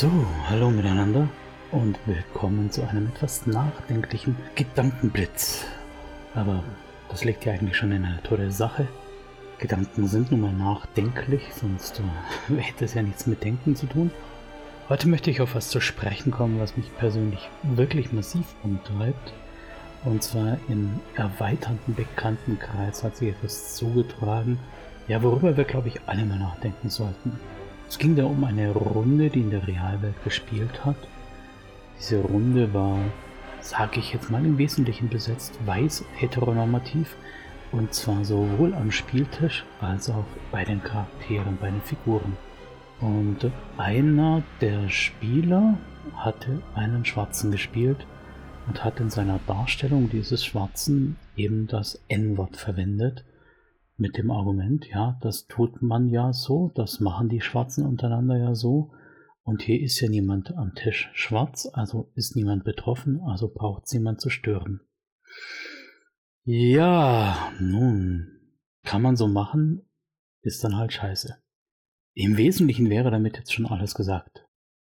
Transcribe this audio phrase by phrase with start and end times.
[0.00, 0.08] So,
[0.48, 1.28] hallo miteinander
[1.72, 5.64] und willkommen zu einem etwas nachdenklichen Gedankenblitz.
[6.36, 6.62] Aber
[7.08, 8.86] das liegt ja eigentlich schon in der Natur der Sache.
[9.58, 12.00] Gedanken sind nun mal nachdenklich, sonst
[12.56, 14.12] hätte es ja nichts mit Denken zu tun.
[14.88, 19.32] Heute möchte ich auf was zu sprechen kommen, was mich persönlich wirklich massiv umtreibt.
[20.04, 24.60] Und zwar im erweiterten Bekanntenkreis hat sich etwas zugetragen,
[25.08, 27.40] ja, worüber wir, glaube ich, alle mal nachdenken sollten.
[27.88, 30.96] Es ging da um eine Runde, die in der Realwelt gespielt hat.
[31.98, 32.98] Diese Runde war,
[33.60, 37.16] sage ich jetzt mal, im Wesentlichen besetzt weiß heteronormativ
[37.72, 42.36] und zwar sowohl am Spieltisch als auch bei den Charakteren, bei den Figuren.
[43.00, 45.78] Und einer der Spieler
[46.14, 48.06] hatte einen Schwarzen gespielt
[48.66, 53.24] und hat in seiner Darstellung dieses Schwarzen eben das N-Wort verwendet
[53.98, 58.54] mit dem Argument, ja, das tut man ja so, das machen die Schwarzen untereinander ja
[58.54, 58.92] so.
[59.42, 63.92] Und hier ist ja niemand am Tisch schwarz, also ist niemand betroffen, also braucht es
[63.92, 64.80] niemand zu stören.
[66.44, 68.28] Ja, nun,
[68.84, 69.82] kann man so machen,
[70.42, 71.36] ist dann halt scheiße.
[72.14, 74.46] Im Wesentlichen wäre damit jetzt schon alles gesagt.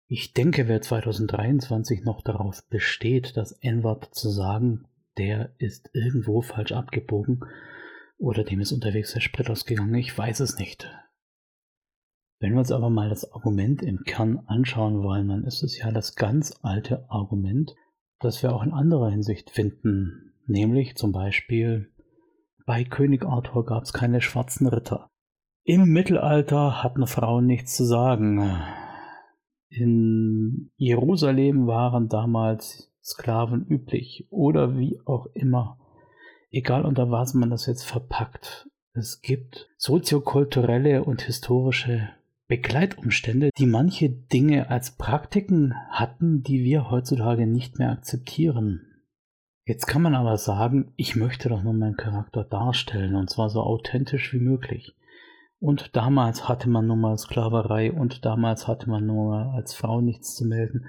[0.08, 6.72] Ich denke, wer 2023 noch darauf besteht, das N-Wort zu sagen, der ist irgendwo falsch
[6.72, 7.44] abgebogen
[8.20, 10.88] oder dem ist unterwegs der Sprit ausgegangen, ich weiß es nicht.
[12.38, 15.90] Wenn wir uns aber mal das Argument im Kern anschauen wollen, dann ist es ja
[15.90, 17.74] das ganz alte Argument,
[18.20, 20.34] das wir auch in anderer Hinsicht finden.
[20.46, 21.92] Nämlich zum Beispiel,
[22.66, 25.10] bei König Arthur gab es keine schwarzen Ritter.
[25.64, 28.58] Im Mittelalter hatten Frauen nichts zu sagen.
[29.68, 35.79] In Jerusalem waren damals Sklaven üblich oder wie auch immer
[36.50, 38.68] egal unter was man das jetzt verpackt.
[38.92, 42.10] Es gibt soziokulturelle und historische
[42.48, 48.86] Begleitumstände, die manche Dinge als Praktiken hatten, die wir heutzutage nicht mehr akzeptieren.
[49.64, 53.60] Jetzt kann man aber sagen, ich möchte doch nur meinen Charakter darstellen und zwar so
[53.60, 54.96] authentisch wie möglich.
[55.60, 60.00] Und damals hatte man nun mal Sklaverei und damals hatte man nur mal als Frau
[60.00, 60.86] nichts zu melden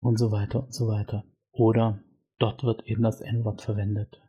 [0.00, 1.24] und so weiter und so weiter.
[1.52, 2.00] Oder
[2.38, 4.20] dort wird eben das N-Wort verwendet.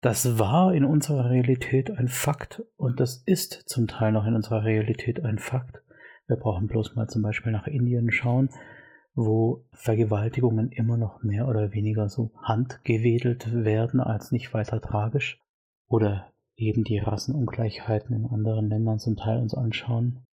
[0.00, 4.64] Das war in unserer Realität ein Fakt und das ist zum Teil noch in unserer
[4.64, 5.82] Realität ein Fakt.
[6.26, 8.48] Wir brauchen bloß mal zum Beispiel nach Indien schauen,
[9.14, 15.38] wo Vergewaltigungen immer noch mehr oder weniger so handgewedelt werden als nicht weiter tragisch.
[15.88, 20.24] Oder eben die Rassenungleichheiten in anderen Ländern zum Teil uns anschauen.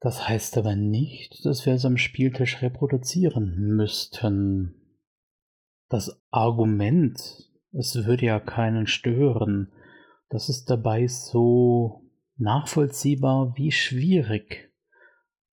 [0.00, 4.74] Das heißt aber nicht, dass wir es am Spieltisch reproduzieren müssten.
[5.88, 9.72] Das Argument, es würde ja keinen stören.
[10.30, 12.02] Das ist dabei so
[12.36, 14.72] nachvollziehbar wie schwierig.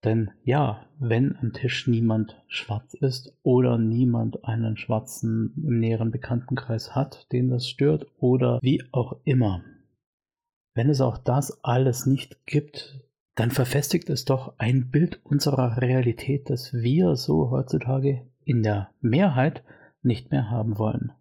[0.04, 6.96] Denn ja, wenn am Tisch niemand schwarz ist oder niemand einen Schwarzen im näheren Bekanntenkreis
[6.96, 9.64] hat, den das stört oder wie auch immer.
[10.76, 13.02] Wenn es auch das alles nicht gibt,
[13.34, 19.64] dann verfestigt es doch ein Bild unserer Realität, das wir so heutzutage in der Mehrheit
[20.04, 21.12] nicht mehr haben wollen.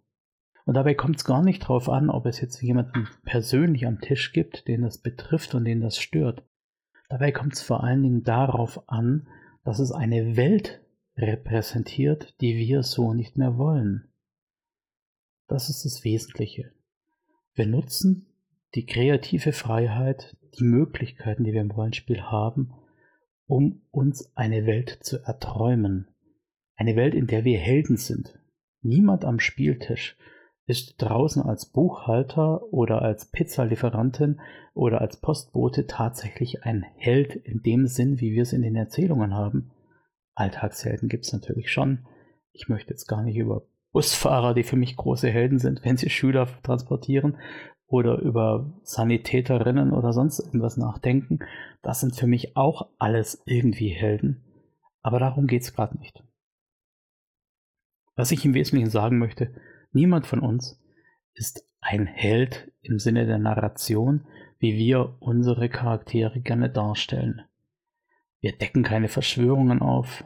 [0.65, 4.33] Und dabei kommt es gar nicht darauf an, ob es jetzt jemanden persönlich am Tisch
[4.33, 6.43] gibt, den das betrifft und den das stört.
[7.07, 9.27] Dabei kommt es vor allen Dingen darauf an,
[9.63, 10.81] dass es eine Welt
[11.17, 14.07] repräsentiert, die wir so nicht mehr wollen.
[15.47, 16.71] Das ist das Wesentliche.
[17.53, 18.25] Wir nutzen
[18.73, 22.73] die kreative Freiheit, die Möglichkeiten, die wir im Rollenspiel haben,
[23.45, 26.07] um uns eine Welt zu erträumen.
[26.75, 28.39] Eine Welt, in der wir Helden sind.
[28.81, 30.17] Niemand am Spieltisch
[30.67, 34.41] ist draußen als Buchhalter oder als Pizzalieferantin
[34.73, 39.33] oder als Postbote tatsächlich ein Held in dem Sinn, wie wir es in den Erzählungen
[39.33, 39.71] haben.
[40.33, 42.05] Alltagshelden gibt es natürlich schon.
[42.51, 46.09] Ich möchte jetzt gar nicht über Busfahrer, die für mich große Helden sind, wenn sie
[46.09, 47.37] Schüler transportieren,
[47.87, 51.39] oder über Sanitäterinnen oder sonst irgendwas nachdenken.
[51.83, 54.43] Das sind für mich auch alles irgendwie Helden.
[55.01, 56.23] Aber darum geht es gerade nicht.
[58.15, 59.53] Was ich im Wesentlichen sagen möchte,
[59.95, 60.77] Niemand von uns
[61.35, 64.27] ist ein Held im Sinne der Narration,
[64.59, 67.43] wie wir unsere Charaktere gerne darstellen.
[68.41, 70.25] Wir decken keine Verschwörungen auf,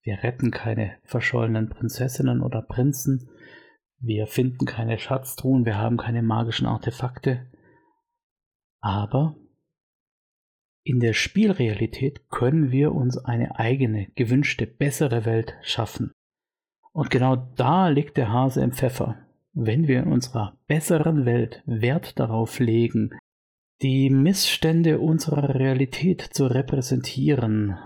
[0.00, 3.28] wir retten keine verschollenen Prinzessinnen oder Prinzen,
[3.98, 7.52] wir finden keine Schatztruhen, wir haben keine magischen Artefakte.
[8.80, 9.36] Aber
[10.84, 16.12] in der Spielrealität können wir uns eine eigene, gewünschte, bessere Welt schaffen.
[16.92, 19.16] Und genau da liegt der Hase im Pfeffer.
[19.54, 23.10] Wenn wir in unserer besseren Welt Wert darauf legen,
[23.82, 27.76] die Missstände unserer Realität zu repräsentieren,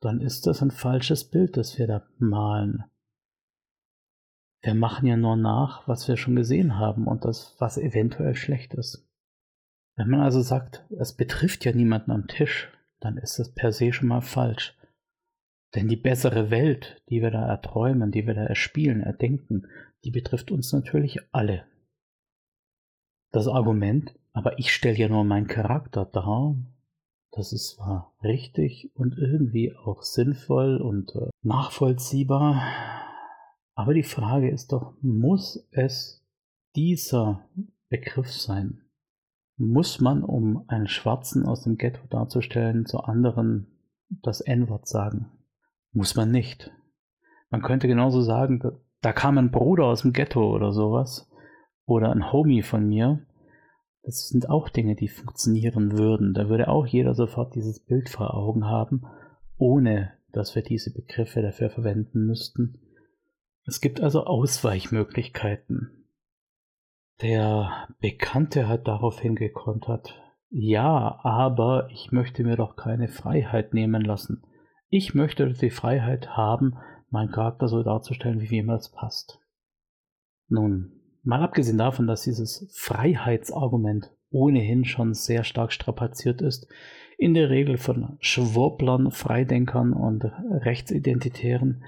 [0.00, 2.84] dann ist das ein falsches Bild, das wir da malen.
[4.62, 8.74] Wir machen ja nur nach, was wir schon gesehen haben und das, was eventuell schlecht
[8.74, 9.08] ist.
[9.96, 13.92] Wenn man also sagt, es betrifft ja niemanden am Tisch, dann ist das per se
[13.92, 14.76] schon mal falsch.
[15.74, 19.66] Denn die bessere Welt, die wir da erträumen, die wir da erspielen, erdenken,
[20.04, 21.64] die betrifft uns natürlich alle.
[23.30, 26.54] Das Argument, aber ich stelle ja nur meinen Charakter dar,
[27.30, 32.62] das ist zwar richtig und irgendwie auch sinnvoll und äh, nachvollziehbar,
[33.74, 36.22] aber die Frage ist doch, muss es
[36.76, 37.48] dieser
[37.88, 38.82] Begriff sein?
[39.56, 43.66] Muss man, um einen Schwarzen aus dem Ghetto darzustellen, zu anderen
[44.08, 45.30] das N-Wort sagen?
[45.92, 46.72] Muss man nicht.
[47.50, 48.62] Man könnte genauso sagen,
[49.02, 51.30] da, kam ein Bruder aus dem Ghetto oder sowas
[51.84, 53.26] oder ein Homie von mir.
[54.02, 56.34] Das sind auch Dinge, die funktionieren würden.
[56.34, 59.02] Da würde auch jeder sofort dieses Bild vor Augen haben,
[59.58, 62.80] ohne dass wir diese Begriffe dafür verwenden müssten.
[63.64, 66.06] Es gibt also Ausweichmöglichkeiten.
[67.20, 74.42] Der Bekannte hat daraufhin gekontert, ja, aber ich möchte mir doch keine Freiheit nehmen lassen.
[74.94, 76.76] Ich möchte die Freiheit haben,
[77.08, 79.38] meinen Charakter so darzustellen, wie mir das passt.
[80.48, 80.92] Nun,
[81.22, 86.68] mal abgesehen davon, dass dieses Freiheitsargument ohnehin schon sehr stark strapaziert ist,
[87.16, 91.84] in der Regel von Schwurblern, Freidenkern und Rechtsidentitären,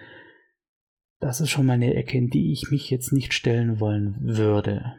[1.20, 4.94] das ist schon mal eine Ecke, in die ich mich jetzt nicht stellen wollen würde.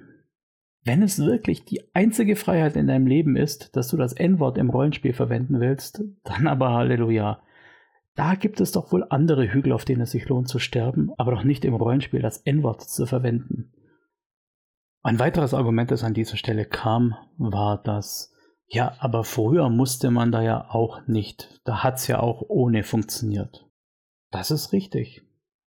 [0.83, 4.69] Wenn es wirklich die einzige Freiheit in deinem Leben ist, dass du das N-Wort im
[4.69, 7.41] Rollenspiel verwenden willst, dann aber Halleluja.
[8.15, 11.31] Da gibt es doch wohl andere Hügel, auf denen es sich lohnt zu sterben, aber
[11.31, 13.73] doch nicht im Rollenspiel das N-Wort zu verwenden.
[15.03, 18.33] Ein weiteres Argument, das an dieser Stelle kam, war das,
[18.67, 21.61] ja, aber früher musste man da ja auch nicht.
[21.65, 23.67] Da hat's ja auch ohne funktioniert.
[24.31, 25.21] Das ist richtig.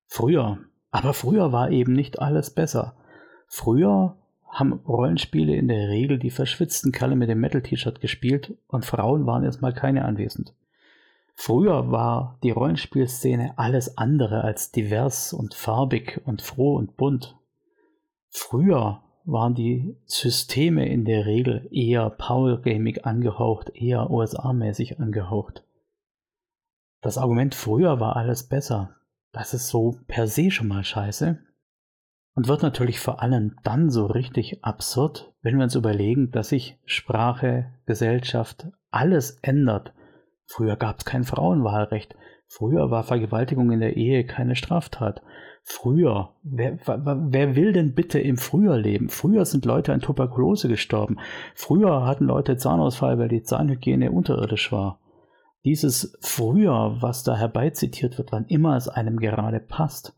[0.07, 0.59] Früher.
[0.91, 2.97] Aber früher war eben nicht alles besser.
[3.47, 4.17] Früher
[4.51, 9.45] haben Rollenspiele in der Regel die verschwitzten Kerle mit dem Metal-T-Shirt gespielt und Frauen waren
[9.45, 10.55] erstmal keine anwesend.
[11.41, 17.39] Früher war die Rollenspielszene alles andere als divers und farbig und froh und bunt.
[18.29, 25.65] Früher waren die Systeme in der Regel eher Power-Gaming angehaucht, eher USA-mäßig angehaucht.
[27.03, 28.97] Das Argument früher war alles besser.
[29.31, 31.39] Das ist so per se schon mal scheiße
[32.35, 36.81] und wird natürlich vor allem dann so richtig absurd, wenn wir uns überlegen, dass sich
[36.85, 39.95] Sprache, Gesellschaft, alles ändert.
[40.49, 42.17] Früher gab es kein Frauenwahlrecht.
[42.47, 45.23] Früher war Vergewaltigung in der Ehe keine Straftat.
[45.63, 49.11] Früher, wer, wer will denn bitte im Frühjahr leben?
[49.11, 51.19] Früher sind Leute an Tuberkulose gestorben.
[51.55, 54.99] Früher hatten Leute Zahnausfall, weil die Zahnhygiene unterirdisch war.
[55.67, 60.15] Dieses Früher, was da herbeizitiert wird, wann immer es einem gerade passt,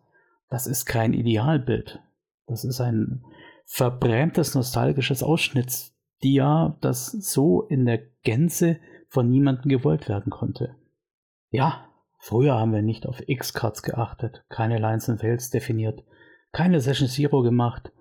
[0.48, 1.98] das ist kein Idealbild.
[2.46, 3.24] Das ist ein
[3.64, 8.78] verbrämtes nostalgisches Ausschnittsdia, das so in der Gänze
[9.10, 10.76] von niemandem gewollt werden konnte.
[11.50, 16.04] Ja, früher haben wir nicht auf X-Cards geachtet, keine Lines and Fails definiert,
[16.52, 17.92] keine Session Zero gemacht.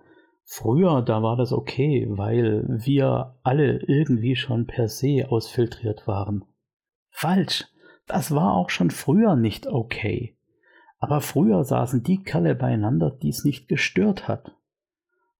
[0.46, 6.46] Früher, da war das okay, weil wir alle irgendwie schon per se ausfiltriert waren.
[7.10, 7.66] Falsch.
[8.08, 10.36] Das war auch schon früher nicht okay.
[10.98, 14.56] Aber früher saßen die Kerle beieinander, die es nicht gestört hat.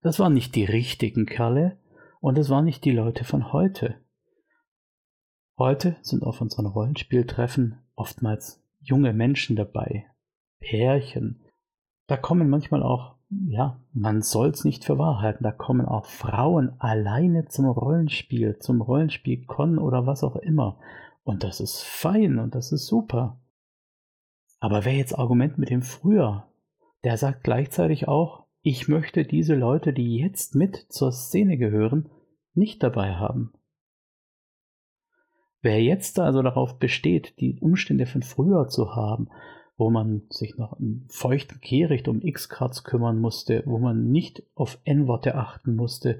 [0.02, 1.78] Das waren nicht die richtigen Kerle
[2.20, 3.96] und es waren nicht die Leute von heute.
[5.60, 10.06] Heute sind auf unseren Rollenspieltreffen oftmals junge Menschen dabei,
[10.58, 11.44] Pärchen.
[12.06, 16.80] Da kommen manchmal auch, ja, man soll's nicht für wahr halten, da kommen auch Frauen
[16.80, 20.80] alleine zum Rollenspiel, zum Rollenspiel Con oder was auch immer.
[21.24, 23.38] Und das ist fein und das ist super.
[24.60, 26.48] Aber wer jetzt Argument mit dem früher,
[27.04, 32.08] der sagt gleichzeitig auch, ich möchte diese Leute, die jetzt mit zur Szene gehören,
[32.54, 33.52] nicht dabei haben.
[35.62, 39.28] Wer jetzt also darauf besteht, die Umstände von früher zu haben,
[39.76, 44.78] wo man sich noch im feuchten Kehricht um X-Cards kümmern musste, wo man nicht auf
[44.84, 46.18] N-Worte achten musste,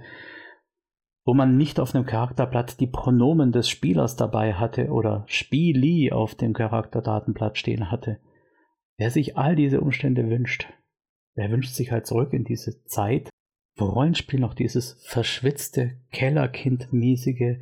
[1.25, 6.35] wo man nicht auf einem Charakterblatt die Pronomen des Spielers dabei hatte oder Spieli auf
[6.35, 8.19] dem Charakterdatenblatt stehen hatte,
[9.01, 10.69] Wer sich all diese Umstände wünscht,
[11.35, 13.31] der wünscht sich halt zurück in diese Zeit,
[13.79, 17.61] wo Rollenspiel noch dieses verschwitzte, Kellerkind-mäßige,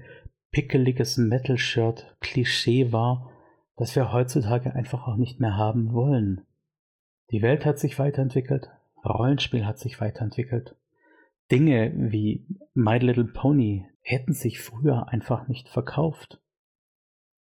[0.51, 3.31] pickeliges Metal-Shirt-Klischee war,
[3.77, 6.47] das wir heutzutage einfach auch nicht mehr haben wollen.
[7.31, 8.71] Die Welt hat sich weiterentwickelt,
[9.05, 10.77] Rollenspiel hat sich weiterentwickelt.
[11.51, 16.41] Dinge wie My Little Pony hätten sich früher einfach nicht verkauft.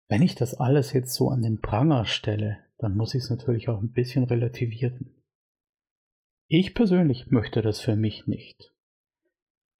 [0.08, 3.68] Wenn ich das alles jetzt so an den Pranger stelle, dann muss ich es natürlich
[3.68, 5.14] auch ein bisschen relativieren.
[6.46, 8.72] Ich persönlich möchte das für mich nicht.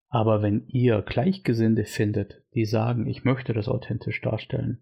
[0.08, 4.78] Aber wenn ihr Gleichgesinnte findet, die sagen, ich möchte das authentisch darstellen,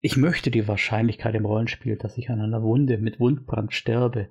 [0.00, 4.28] ich möchte die Wahrscheinlichkeit im Rollenspiel, dass ich an einer Wunde mit Wundbrand sterbe,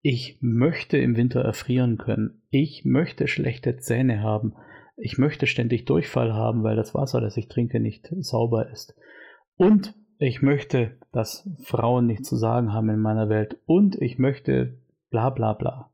[0.00, 4.54] ich möchte im Winter erfrieren können, ich möchte schlechte Zähne haben,
[4.96, 8.96] ich möchte ständig Durchfall haben, weil das Wasser, das ich trinke, nicht sauber ist.
[9.56, 13.58] Und ich möchte, dass Frauen nichts zu sagen haben in meiner Welt.
[13.66, 14.78] Und ich möchte
[15.10, 15.90] bla bla bla.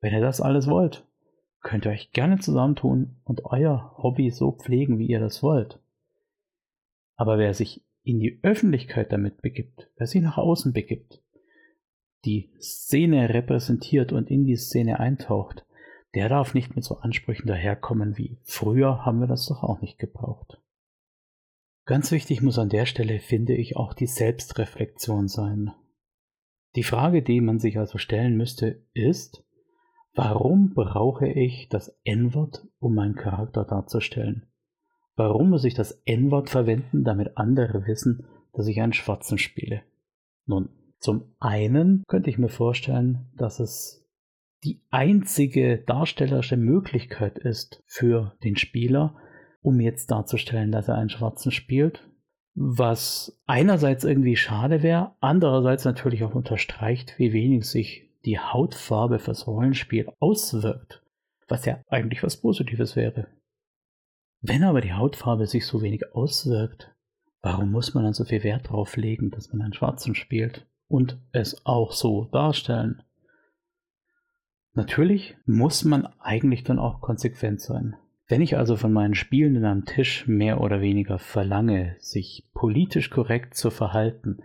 [0.00, 1.06] Wenn ihr das alles wollt,
[1.62, 5.80] könnt ihr euch gerne zusammentun und euer Hobby so pflegen, wie ihr das wollt.
[7.16, 11.22] Aber wer sich in die Öffentlichkeit damit begibt, wer sich nach außen begibt,
[12.24, 15.64] die Szene repräsentiert und in die Szene eintaucht,
[16.14, 19.98] der darf nicht mit so Ansprüchen daherkommen wie früher haben wir das doch auch nicht
[19.98, 20.60] gebraucht.
[21.84, 25.72] Ganz wichtig muss an der Stelle, finde ich, auch die Selbstreflexion sein.
[26.76, 29.44] Die Frage, die man sich also stellen müsste, ist,
[30.14, 34.46] Warum brauche ich das N-Wort, um meinen Charakter darzustellen?
[35.16, 39.82] Warum muss ich das N-Wort verwenden, damit andere wissen, dass ich einen Schwarzen spiele?
[40.46, 44.06] Nun, zum einen könnte ich mir vorstellen, dass es
[44.64, 49.16] die einzige darstellerische Möglichkeit ist für den Spieler,
[49.62, 52.08] um jetzt darzustellen, dass er einen Schwarzen spielt,
[52.54, 59.46] was einerseits irgendwie schade wäre, andererseits natürlich auch unterstreicht, wie wenig sich die Hautfarbe fürs
[59.46, 61.02] Rollenspiel auswirkt,
[61.48, 63.26] was ja eigentlich was Positives wäre.
[64.40, 66.94] Wenn aber die Hautfarbe sich so wenig auswirkt,
[67.42, 71.18] warum muss man dann so viel Wert darauf legen, dass man einen Schwarzen spielt und
[71.32, 73.02] es auch so darstellen?
[74.74, 77.94] Natürlich muss man eigentlich dann auch konsequent sein.
[78.26, 83.54] Wenn ich also von meinen Spielenden am Tisch mehr oder weniger verlange, sich politisch korrekt
[83.54, 84.38] zu verhalten,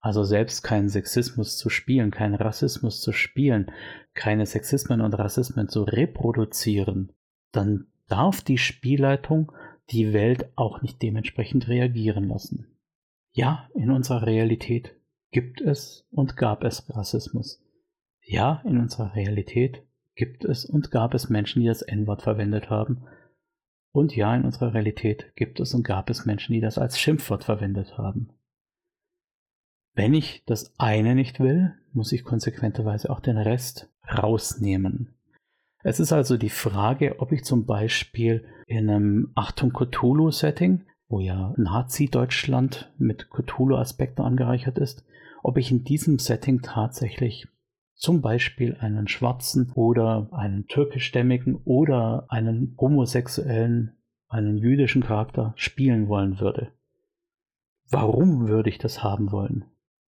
[0.00, 3.70] also selbst keinen Sexismus zu spielen, keinen Rassismus zu spielen,
[4.14, 7.12] keine Sexismen und Rassismen zu reproduzieren,
[7.52, 9.52] dann darf die Spielleitung
[9.90, 12.66] die Welt auch nicht dementsprechend reagieren lassen.
[13.32, 14.94] Ja, in unserer Realität
[15.30, 17.62] gibt es und gab es Rassismus.
[18.22, 19.82] Ja, in unserer Realität
[20.14, 23.04] gibt es und gab es Menschen, die das N-Wort verwendet haben.
[23.92, 27.44] Und ja, in unserer Realität gibt es und gab es Menschen, die das als Schimpfwort
[27.44, 28.30] verwendet haben.
[29.96, 35.14] Wenn ich das eine nicht will, muss ich konsequenterweise auch den Rest rausnehmen.
[35.82, 41.54] Es ist also die Frage, ob ich zum Beispiel in einem Achtung Cthulhu-Setting, wo ja
[41.56, 45.06] Nazi-Deutschland mit Cthulhu-Aspekten angereichert ist,
[45.42, 47.48] ob ich in diesem Setting tatsächlich
[47.94, 53.96] zum Beispiel einen schwarzen oder einen türkischstämmigen oder einen homosexuellen,
[54.28, 56.72] einen jüdischen Charakter spielen wollen würde.
[57.88, 59.64] Warum würde ich das haben wollen?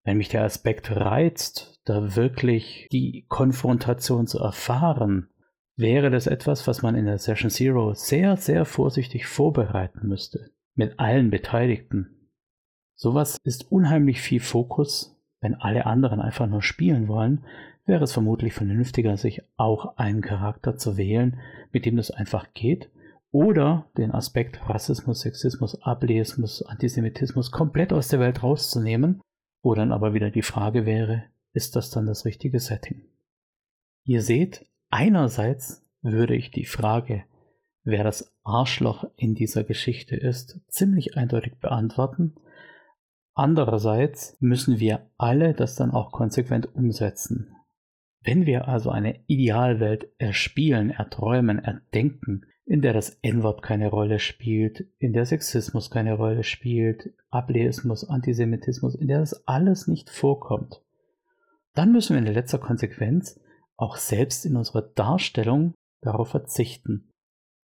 [0.08, 5.28] Wenn mich der Aspekt reizt, da wirklich die Konfrontation zu erfahren,
[5.76, 10.52] wäre das etwas, was man in der Session Zero sehr, sehr vorsichtig vorbereiten müsste.
[10.76, 12.30] Mit allen Beteiligten.
[12.96, 15.20] Sowas ist unheimlich viel Fokus.
[15.42, 17.44] Wenn alle anderen einfach nur spielen wollen,
[17.86, 21.38] wäre es vermutlich vernünftiger, sich auch einen Charakter zu wählen,
[21.74, 22.90] mit dem das einfach geht.
[23.32, 29.20] Oder den Aspekt Rassismus, Sexismus, Ableismus, Antisemitismus komplett aus der Welt rauszunehmen
[29.62, 31.24] wo dann aber wieder die Frage wäre,
[31.54, 33.04] ist das dann das richtige Setting?
[34.04, 37.26] Ihr seht, einerseits würde ich die Frage,
[37.84, 42.36] wer das Arschloch in dieser Geschichte ist, ziemlich eindeutig beantworten.
[43.34, 47.54] Andererseits müssen wir alle das dann auch konsequent umsetzen.
[48.22, 54.86] Wenn wir also eine Idealwelt erspielen, erträumen, erdenken, in der das N-Wort keine Rolle spielt,
[55.00, 60.84] in der Sexismus keine Rolle spielt, Ableismus, Antisemitismus, in der das alles nicht vorkommt,
[61.74, 63.40] dann müssen wir in letzter Konsequenz
[63.78, 67.14] auch selbst in unserer Darstellung darauf verzichten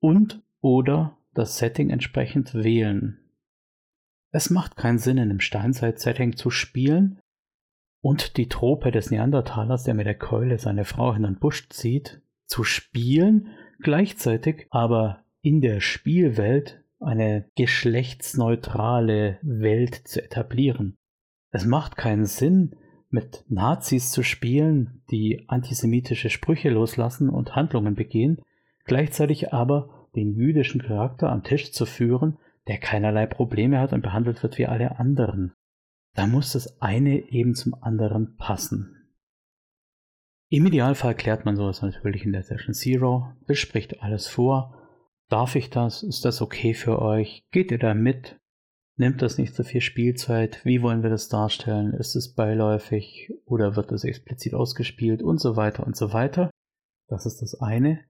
[0.01, 3.21] und oder das Setting entsprechend wählen.
[4.33, 7.21] Es macht keinen Sinn, in einem Steinzeit-Setting zu spielen
[8.01, 12.21] und die Trope des Neandertalers, der mit der Keule seine Frau in den Busch zieht,
[12.47, 20.97] zu spielen, gleichzeitig aber in der Spielwelt eine geschlechtsneutrale Welt zu etablieren.
[21.51, 22.75] Es macht keinen Sinn,
[23.11, 28.43] mit Nazis zu spielen, die antisemitische Sprüche loslassen und Handlungen begehen,
[28.85, 34.43] gleichzeitig aber den jüdischen Charakter am Tisch zu führen, der keinerlei Probleme hat und behandelt
[34.43, 35.53] wird wie alle anderen.
[36.15, 38.98] Da muss das eine eben zum anderen passen.
[40.51, 44.75] Im Idealfall klärt man sowas natürlich in der Session Zero, bespricht alles vor.
[45.29, 46.03] Darf ich das?
[46.03, 47.45] Ist das okay für euch?
[47.51, 48.41] Geht ihr da mit?
[48.97, 50.65] Nimmt das nicht so viel Spielzeit?
[50.65, 51.93] Wie wollen wir das darstellen?
[51.93, 56.51] Ist es beiläufig oder wird es explizit ausgespielt und so weiter und so weiter?
[57.09, 58.01] Das ist das eine.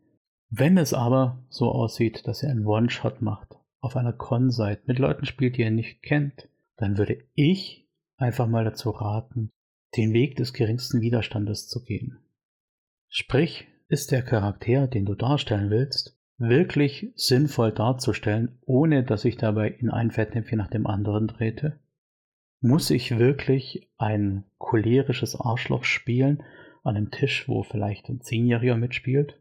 [0.48, 5.00] Wenn es aber so aussieht, dass ihr einen One-Shot macht, auf einer Con seid, mit
[5.00, 9.50] Leuten spielt, die ihr nicht kennt, dann würde ich einfach mal dazu raten,
[9.96, 12.18] den Weg des geringsten Widerstandes zu gehen.
[13.08, 19.68] Sprich, ist der Charakter, den du darstellen willst, wirklich sinnvoll darzustellen, ohne dass ich dabei
[19.68, 21.80] in ein Fettnäpfchen nach dem anderen drehte?
[22.60, 26.42] Muss ich wirklich ein cholerisches Arschloch spielen
[26.84, 29.40] an einem Tisch, wo vielleicht ein Zehnjähriger mitspielt?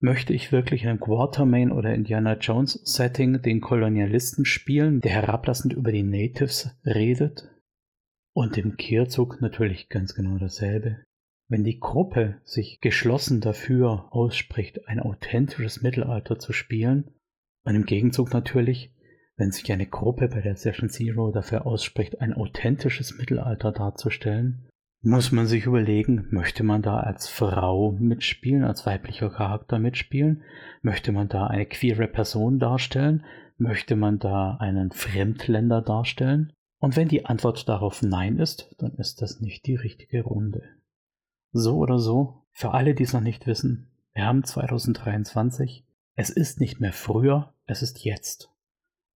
[0.00, 5.72] Möchte ich wirklich in einem Quartermain oder Indiana Jones Setting den Kolonialisten spielen, der herablassend
[5.72, 7.50] über die Natives redet?
[8.32, 11.04] Und im Kehrzug natürlich ganz genau dasselbe.
[11.48, 17.10] Wenn die Gruppe sich geschlossen dafür ausspricht, ein authentisches Mittelalter zu spielen,
[17.64, 18.94] und im Gegenzug natürlich,
[19.36, 24.68] wenn sich eine Gruppe bei der Session Zero dafür ausspricht, ein authentisches Mittelalter darzustellen,
[25.00, 30.42] muss man sich überlegen, möchte man da als Frau mitspielen, als weiblicher Charakter mitspielen?
[30.82, 33.24] Möchte man da eine queere Person darstellen?
[33.56, 36.52] Möchte man da einen Fremdländer darstellen?
[36.80, 40.62] Und wenn die Antwort darauf Nein ist, dann ist das nicht die richtige Runde.
[41.58, 45.84] So oder so, für alle, die es noch nicht wissen, wir haben 2023.
[46.14, 48.52] Es ist nicht mehr früher, es ist jetzt.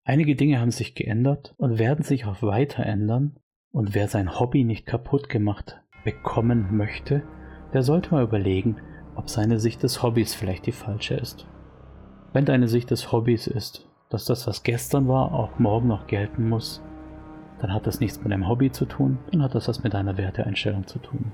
[0.04, 3.38] Einige Dinge haben sich geändert und werden sich auch weiter ändern.
[3.72, 7.22] Und wer sein Hobby nicht kaputt gemacht bekommen möchte,
[7.74, 8.78] der sollte mal überlegen,
[9.16, 11.46] ob seine Sicht des Hobbys vielleicht die falsche ist.
[12.34, 16.50] Wenn deine Sicht des Hobbys ist, dass das, was gestern war, auch morgen noch gelten
[16.50, 16.82] muss,
[17.60, 20.18] dann hat das nichts mit deinem Hobby zu tun, dann hat das was mit deiner
[20.18, 21.32] Werteeinstellung zu tun.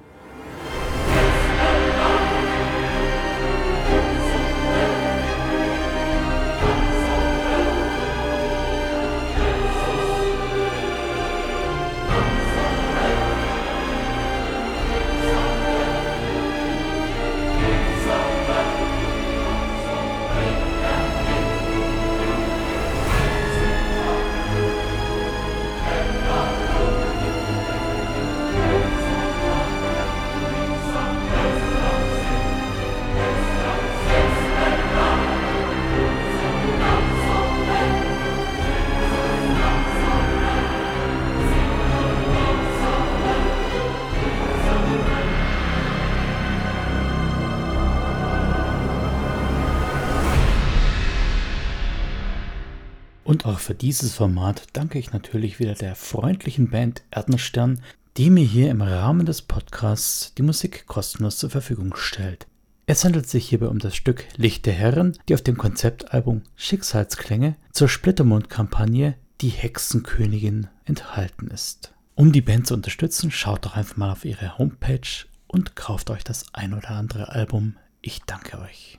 [53.27, 57.81] Und auch für dieses Format danke ich natürlich wieder der freundlichen Band Erdenstern,
[58.15, 62.47] die mir hier im Rahmen des Podcasts die Musik kostenlos zur Verfügung stellt.
[62.85, 67.89] Es handelt sich hierbei um das Stück Lichte Herren, die auf dem Konzeptalbum Schicksalsklänge zur
[67.89, 71.93] Splittermond-Kampagne Die Hexenkönigin enthalten ist.
[72.15, 76.23] Um die Band zu unterstützen, schaut doch einfach mal auf ihre Homepage und kauft euch
[76.23, 77.75] das ein oder andere Album.
[78.01, 78.96] Ich danke euch.